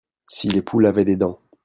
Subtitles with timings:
[0.27, 1.39] si les poules avaient des dents.